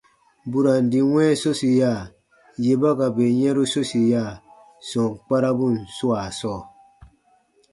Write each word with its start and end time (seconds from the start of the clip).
Burandi 0.51 0.99
wɛ̃ɛ 1.13 1.39
sosiya, 1.41 1.91
yè 2.65 2.73
ba 2.81 2.89
ka 2.99 3.07
bè 3.15 3.25
yɛ̃ru 3.39 3.63
sosiya 3.73 4.23
sɔm 4.89 5.09
kparabun 5.25 5.75
swaa 5.95 6.27
sɔɔ. 6.39 6.59